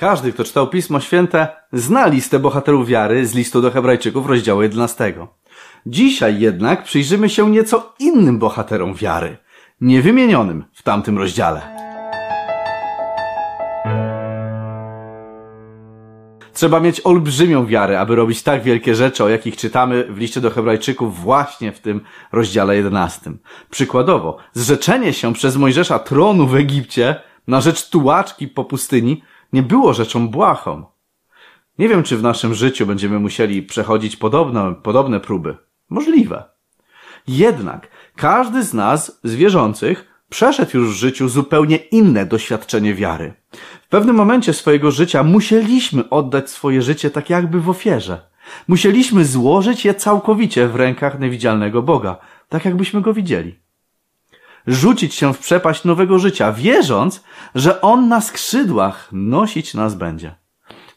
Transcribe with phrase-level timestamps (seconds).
[0.00, 5.14] Każdy, kto czytał Pismo Święte, zna listę bohaterów wiary z listu do Hebrajczyków rozdziału 11.
[5.86, 9.36] Dzisiaj jednak przyjrzymy się nieco innym bohaterom wiary,
[9.80, 11.60] niewymienionym w tamtym rozdziale.
[16.52, 20.50] Trzeba mieć olbrzymią wiarę, aby robić tak wielkie rzeczy, o jakich czytamy w liście do
[20.50, 22.00] Hebrajczyków właśnie w tym
[22.32, 23.32] rozdziale 11.
[23.70, 29.22] Przykładowo, zrzeczenie się przez Mojżesza tronu w Egipcie na rzecz tułaczki po pustyni
[29.52, 30.84] nie było rzeczą błahą.
[31.78, 35.56] Nie wiem, czy w naszym życiu będziemy musieli przechodzić podobne, podobne próby.
[35.90, 36.44] Możliwe.
[37.28, 43.32] Jednak każdy z nas, zwierzących, przeszedł już w życiu zupełnie inne doświadczenie wiary.
[43.82, 48.30] W pewnym momencie swojego życia musieliśmy oddać swoje życie tak jakby w ofierze.
[48.68, 52.16] Musieliśmy złożyć je całkowicie w rękach niewidzialnego Boga,
[52.48, 53.58] tak jakbyśmy go widzieli.
[54.70, 57.24] Rzucić się w przepaść nowego życia, wierząc,
[57.54, 60.34] że On na skrzydłach nosić nas będzie.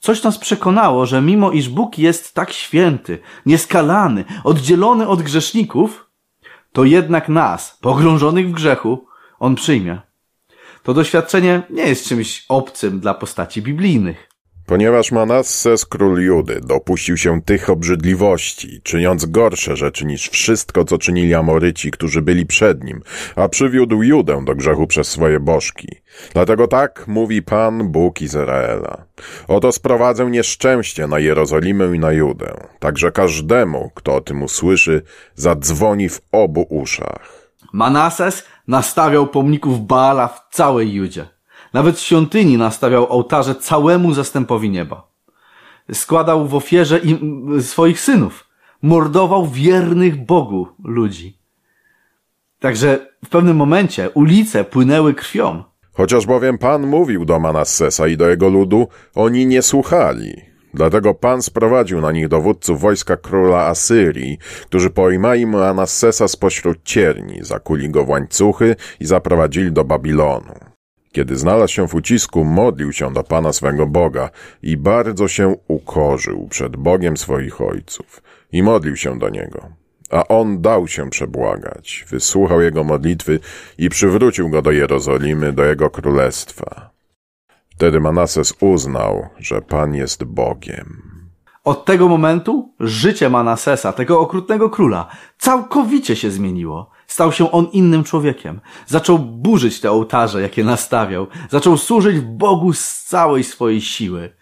[0.00, 6.10] Coś nas przekonało, że mimo iż Bóg jest tak święty, nieskalany, oddzielony od grzeszników,
[6.72, 9.06] to jednak nas, pogrążonych w grzechu,
[9.38, 10.00] On przyjmie.
[10.82, 14.29] To doświadczenie nie jest czymś obcym dla postaci biblijnych.
[14.70, 21.34] Ponieważ Manasses, król Judy, dopuścił się tych obrzydliwości, czyniąc gorsze rzeczy niż wszystko, co czynili
[21.34, 23.02] Amoryci, którzy byli przed nim,
[23.36, 25.88] a przywiódł Judę do grzechu przez swoje bożki.
[26.34, 29.04] Dlatego tak mówi Pan, Bóg Izraela.
[29.48, 35.02] Oto sprowadzę nieszczęście na Jerozolimę i na Judę, także każdemu, kto o tym usłyszy,
[35.34, 37.50] zadzwoni w obu uszach.
[37.72, 41.39] Manases nastawiał pomników Baala w całej Judzie.
[41.72, 45.10] Nawet w świątyni nastawiał ołtarze całemu zastępowi nieba.
[45.92, 48.46] Składał w ofierze im swoich synów.
[48.82, 51.38] Mordował wiernych Bogu ludzi.
[52.58, 55.64] Także w pewnym momencie ulice płynęły krwią.
[55.92, 60.50] Chociaż bowiem Pan mówił do Manassesa i do jego ludu, oni nie słuchali.
[60.74, 67.90] Dlatego Pan sprowadził na nich dowódców wojska króla Asyrii, którzy pojmali Manassesa spośród cierni, zakuli
[67.90, 70.69] go w łańcuchy i zaprowadzili do Babilonu.
[71.12, 74.30] Kiedy znalazł się w ucisku, modlił się do Pana swego Boga
[74.62, 78.22] i bardzo się ukorzył przed Bogiem swoich ojców
[78.52, 79.68] i modlił się do Niego.
[80.10, 83.40] A On dał się przebłagać, wysłuchał jego modlitwy
[83.78, 86.90] i przywrócił go do Jerozolimy, do jego królestwa.
[87.70, 91.02] Wtedy Manases uznał, że Pan jest Bogiem.
[91.64, 96.90] Od tego momentu życie Manasesa, tego okrutnego króla, całkowicie się zmieniło.
[97.10, 98.60] Stał się on innym człowiekiem.
[98.86, 101.26] Zaczął burzyć te ołtarze, jakie nastawiał.
[101.48, 104.32] Zaczął służyć Bogu z całej swojej siły.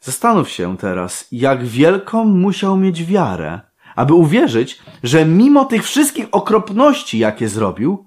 [0.00, 3.60] Zastanów się teraz, jak wielką musiał mieć wiarę,
[3.96, 8.06] aby uwierzyć, że mimo tych wszystkich okropności, jakie zrobił,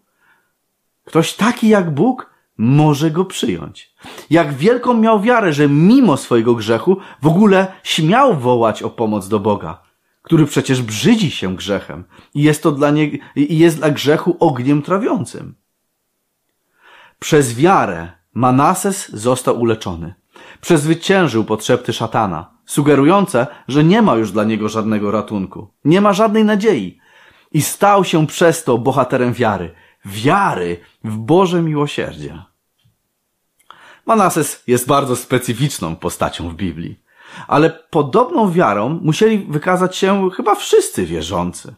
[1.05, 3.93] ktoś taki jak Bóg może go przyjąć.
[4.29, 9.39] Jak wielką miał wiarę, że mimo swojego grzechu w ogóle śmiał wołać o pomoc do
[9.39, 9.90] Boga
[10.21, 13.05] który przecież brzydzi się grzechem i jest to dla nie,
[13.35, 15.55] i jest dla grzechu ogniem trawiącym.
[17.19, 20.13] Przez wiarę Manases został uleczony.
[20.61, 26.45] Przezwyciężył potrzeby szatana, sugerujące, że nie ma już dla niego żadnego ratunku, nie ma żadnej
[26.45, 26.99] nadziei
[27.51, 29.73] i stał się przez to bohaterem wiary,
[30.05, 32.43] wiary w Boże miłosierdzie.
[34.05, 36.99] Manases jest bardzo specyficzną postacią w Biblii.
[37.47, 41.75] Ale podobną wiarą musieli wykazać się chyba wszyscy wierzący.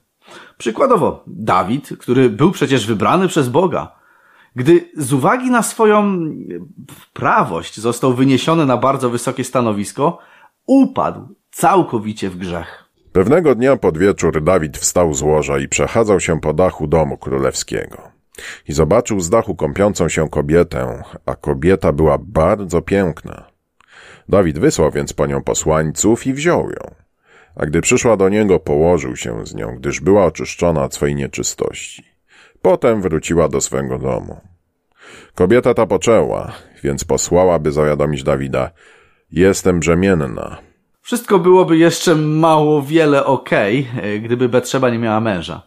[0.57, 3.95] Przykładowo Dawid, który był przecież wybrany przez Boga.
[4.55, 6.19] Gdy z uwagi na swoją
[7.13, 10.17] prawość został wyniesiony na bardzo wysokie stanowisko,
[10.65, 12.83] upadł całkowicie w grzech.
[13.11, 17.97] Pewnego dnia pod wieczór Dawid wstał z łoża i przechadzał się po dachu domu królewskiego.
[18.67, 23.52] I zobaczył z dachu kąpiącą się kobietę, a kobieta była bardzo piękna.
[24.29, 26.95] Dawid wysłał więc po nią posłańców i wziął ją.
[27.55, 32.03] A gdy przyszła do niego, położył się z nią, gdyż była oczyszczona od swojej nieczystości.
[32.61, 34.41] Potem wróciła do swego domu.
[35.35, 36.51] Kobieta ta poczęła,
[36.83, 38.71] więc posłała, by zawiadomić Dawida,
[39.31, 40.57] jestem brzemienna.
[41.01, 45.61] Wszystko byłoby jeszcze mało wiele okej, okay, gdyby Betrzeba nie miała męża.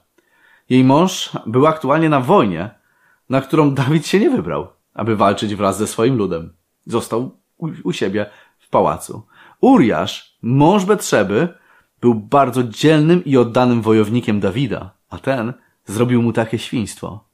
[0.71, 2.71] Jej mąż był aktualnie na wojnie,
[3.31, 6.53] na którą Dawid się nie wybrał, aby walczyć wraz ze swoim ludem.
[6.87, 8.27] Został u, u siebie
[8.67, 9.27] w pałacu.
[9.61, 11.49] Uriasz, mąż Betrzeby,
[12.01, 15.53] był bardzo dzielnym i oddanym wojownikiem Dawida, a ten
[15.85, 17.25] zrobił mu takie świństwo.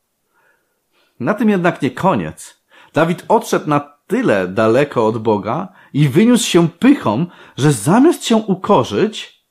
[1.20, 2.62] Na tym jednak nie koniec.
[2.92, 7.26] Dawid odszedł na tyle daleko od Boga i wyniósł się pychą,
[7.56, 9.44] że zamiast się ukorzyć,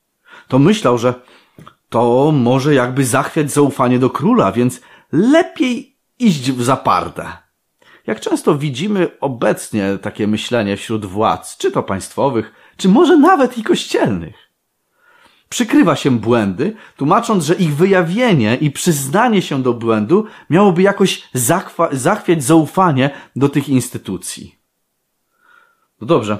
[0.48, 1.14] to myślał, że
[1.90, 4.82] to może jakby zachwiać zaufanie do króla, więc
[5.12, 7.51] lepiej iść w zaparte.
[8.08, 13.64] Jak często widzimy obecnie takie myślenie wśród władz, czy to państwowych, czy może nawet i
[13.64, 14.36] kościelnych.
[15.50, 21.30] Przykrywa się błędy, tłumacząc, że ich wyjawienie i przyznanie się do błędu miałoby jakoś
[21.92, 24.62] zachwiać zaufanie do tych instytucji.
[26.02, 26.38] No dobrze,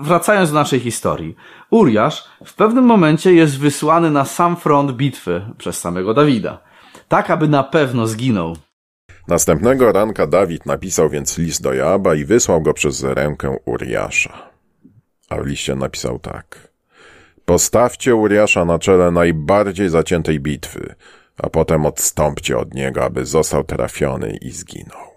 [0.00, 1.36] wracając do naszej historii.
[1.70, 6.58] Uriasz w pewnym momencie jest wysłany na sam front bitwy przez samego Dawida.
[7.08, 8.56] Tak, aby na pewno zginął.
[9.28, 14.50] Następnego ranka Dawid napisał więc list do Joaba i wysłał go przez rękę Uriasza.
[15.28, 16.68] A w liście napisał tak.
[17.44, 20.94] Postawcie Uriasza na czele najbardziej zaciętej bitwy,
[21.42, 25.12] a potem odstąpcie od niego, aby został trafiony i zginął.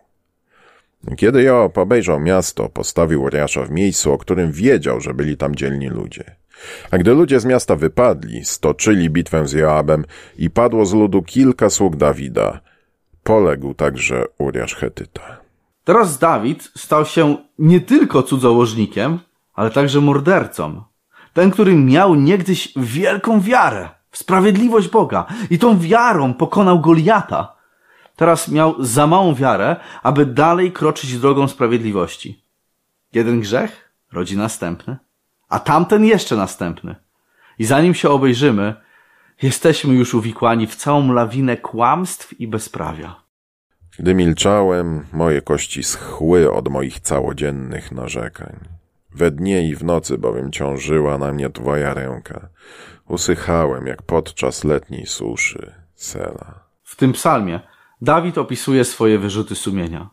[1.18, 5.90] Kiedy Joab obejrzał miasto, postawił Uriasza w miejscu, o którym wiedział, że byli tam dzielni
[5.90, 6.36] ludzie.
[6.92, 10.06] A gdy ludzie z miasta wypadli, stoczyli bitwę z Joabem
[10.38, 12.62] i padło z ludu kilka sług Dawida.
[13.26, 15.38] Poległ także Uriasz Hetyta.
[15.84, 19.20] Teraz Dawid stał się nie tylko cudzołożnikiem,
[19.54, 20.84] ale także mordercą.
[21.34, 27.56] Ten, który miał niegdyś wielką wiarę w sprawiedliwość Boga i tą wiarą pokonał Goliata.
[28.16, 32.44] Teraz miał za małą wiarę, aby dalej kroczyć drogą sprawiedliwości.
[33.14, 34.98] Jeden grzech rodzi następny,
[35.50, 36.96] a tamten jeszcze następny.
[37.60, 38.85] I zanim się obejrzymy,
[39.42, 43.16] jesteśmy już uwikłani w całą lawinę kłamstw i bezprawia.
[44.00, 48.60] Gdy milczałem, moje kości schły od moich całodziennych narzekań.
[49.16, 52.50] We dnie i w nocy bowiem ciążyła na mnie twoja ręka.
[53.08, 55.74] Usychałem jak podczas letniej suszy.
[55.96, 56.60] Sela.
[56.84, 57.60] W tym psalmie
[58.02, 60.10] Dawid opisuje swoje wyrzuty sumienia.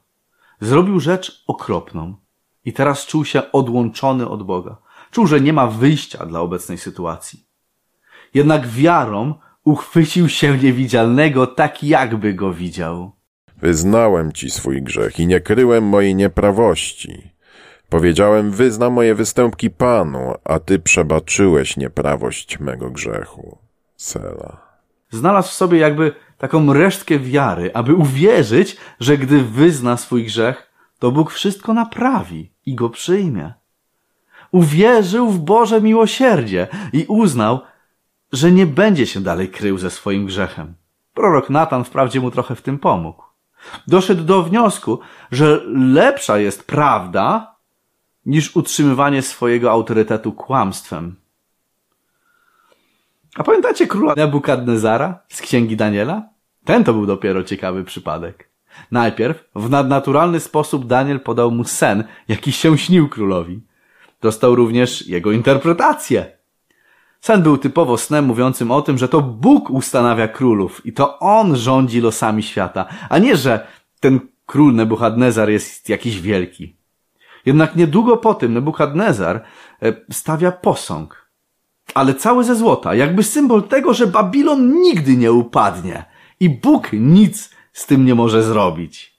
[0.60, 2.16] Zrobił rzecz okropną
[2.64, 4.76] i teraz czuł się odłączony od Boga.
[5.10, 7.46] Czuł, że nie ma wyjścia dla obecnej sytuacji.
[8.34, 9.34] Jednak wiarą
[9.64, 13.12] uchwycił się niewidzialnego tak, jakby go widział.
[13.56, 17.32] Wyznałem ci swój grzech i nie kryłem mojej nieprawości.
[17.88, 23.58] Powiedziałem, wyznam moje występki Panu, a Ty przebaczyłeś nieprawość mego grzechu.
[23.96, 24.60] Sela.
[25.10, 31.12] Znalazł w sobie jakby taką resztkę wiary, aby uwierzyć, że gdy wyzna swój grzech, to
[31.12, 33.52] Bóg wszystko naprawi i go przyjmie.
[34.52, 37.60] Uwierzył w Boże miłosierdzie i uznał,
[38.32, 40.74] że nie będzie się dalej krył ze swoim grzechem.
[41.14, 43.22] Prorok Natan wprawdzie mu trochę w tym pomógł.
[43.86, 45.00] Doszedł do wniosku,
[45.32, 47.56] że lepsza jest prawda
[48.26, 51.16] niż utrzymywanie swojego autorytetu kłamstwem.
[53.36, 56.28] A pamiętacie króla Nebukadnezara z księgi Daniela?
[56.64, 58.48] Ten to był dopiero ciekawy przypadek.
[58.90, 63.60] Najpierw w nadnaturalny sposób Daniel podał mu sen, jaki się śnił królowi.
[64.20, 66.41] Dostał również jego interpretację.
[67.22, 71.56] Sen był typowo snem mówiącym o tym, że to Bóg ustanawia królów i to On
[71.56, 73.66] rządzi losami świata, a nie, że
[74.00, 76.76] ten król Nebuchadnezar jest jakiś wielki.
[77.46, 79.44] Jednak niedługo po tym Nebukadnezar
[79.82, 81.30] e, stawia posąg,
[81.94, 86.04] ale cały ze złota, jakby symbol tego, że Babilon nigdy nie upadnie
[86.40, 89.11] i Bóg nic z tym nie może zrobić.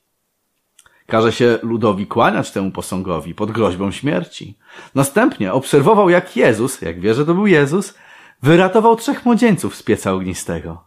[1.08, 4.58] Każe się ludowi kłaniać temu posągowi pod groźbą śmierci.
[4.96, 7.94] Następnie obserwował, jak Jezus, jak wie, że to był Jezus,
[8.42, 10.84] wyratował trzech młodzieńców z pieca ognistego.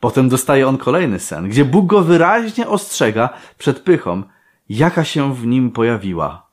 [0.00, 3.28] Potem dostaje on kolejny sen, gdzie Bóg go wyraźnie ostrzega
[3.58, 4.22] przed pychą,
[4.68, 6.46] jaka się w nim pojawiła.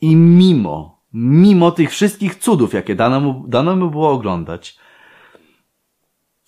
[0.00, 4.78] I mimo, mimo tych wszystkich cudów, jakie dano mu, dano mu było oglądać,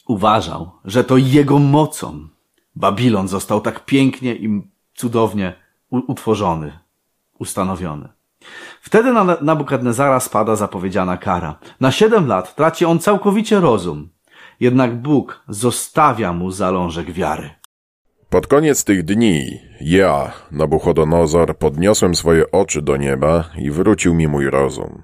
[0.06, 2.28] uważał, że to jego mocą
[2.76, 4.62] Babilon został tak pięknie i
[4.94, 6.72] cudownie utworzony,
[7.38, 8.08] ustanowiony.
[8.80, 11.58] Wtedy na Nabukadnezara spada zapowiedziana kara.
[11.80, 14.08] Na siedem lat traci on całkowicie rozum.
[14.60, 17.50] Jednak Bóg zostawia mu zalążek wiary.
[18.30, 24.50] Pod koniec tych dni ja, Nabuchodonozor, podniosłem swoje oczy do nieba i wrócił mi mój
[24.50, 25.02] rozum.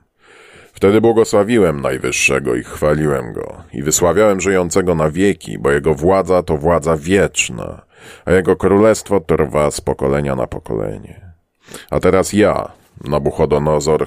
[0.72, 6.56] Wtedy błogosławiłem Najwyższego i chwaliłem Go i wysławiałem żyjącego na wieki, bo Jego władza to
[6.56, 7.82] władza wieczna,
[8.24, 11.32] a Jego królestwo trwa z pokolenia na pokolenie.
[11.90, 12.68] A teraz ja,
[13.04, 14.06] Nabuchodonozor,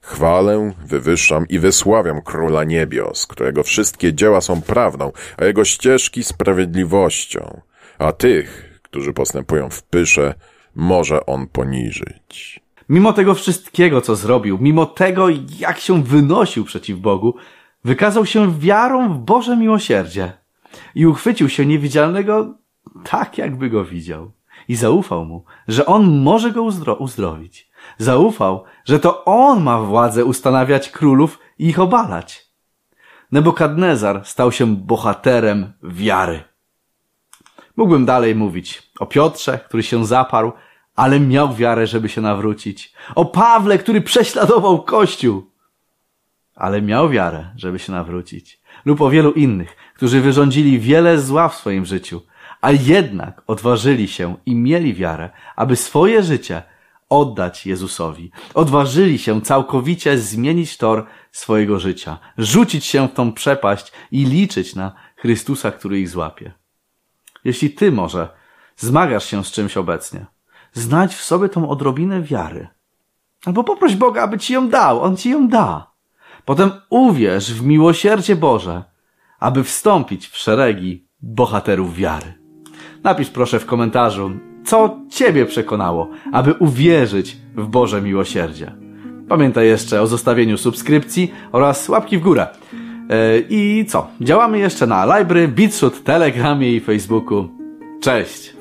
[0.00, 7.60] chwalę, wywyższam i wysławiam Króla Niebios, którego wszystkie dzieła są prawdą, a Jego ścieżki sprawiedliwością–
[7.98, 10.34] a tych, którzy postępują w pysze,
[10.74, 12.60] może on poniżyć.
[12.88, 15.26] Mimo tego wszystkiego, co zrobił, mimo tego,
[15.58, 17.34] jak się wynosił przeciw Bogu,
[17.84, 20.32] wykazał się wiarą w Boże miłosierdzie
[20.94, 22.54] i uchwycił się niewidzialnego
[23.04, 24.32] tak, jakby go widział.
[24.68, 27.70] I zaufał mu, że on może go uzdro uzdrowić.
[27.98, 32.46] Zaufał, że to on ma władzę ustanawiać królów i ich obalać.
[33.32, 36.44] Nebukadnezar stał się bohaterem wiary.
[37.76, 40.52] Mógłbym dalej mówić o Piotrze, który się zaparł,
[40.96, 42.94] ale miał wiarę, żeby się nawrócić.
[43.14, 45.50] O Pawle, który prześladował Kościół,
[46.54, 48.60] ale miał wiarę, żeby się nawrócić.
[48.84, 52.20] Lub o wielu innych, którzy wyrządzili wiele zła w swoim życiu,
[52.64, 56.62] a jednak odważyli się i mieli wiarę, aby swoje życie
[57.08, 58.30] oddać Jezusowi.
[58.54, 64.92] Odważyli się całkowicie zmienić tor swojego życia, rzucić się w tą przepaść i liczyć na
[65.16, 66.52] Chrystusa, który ich złapie.
[67.44, 68.28] Jeśli ty może
[68.76, 70.26] zmagasz się z czymś obecnie,
[70.72, 72.68] znajdź w sobie tą odrobinę wiary.
[73.46, 75.90] Albo poproś Boga, aby ci ją dał, On ci ją da.
[76.44, 78.84] Potem uwierz w miłosierdzie Boże,
[79.38, 82.43] aby wstąpić w szeregi bohaterów wiary.
[83.04, 84.30] Napisz proszę w komentarzu,
[84.64, 88.72] co Ciebie przekonało, aby uwierzyć w Boże miłosierdzie.
[89.28, 92.46] Pamiętaj jeszcze o zostawieniu subskrypcji oraz łapki w górę.
[93.10, 94.06] E, I co?
[94.20, 97.48] Działamy jeszcze na Library, Beatshoot, Telegramie i Facebooku.
[98.00, 98.53] Cześć!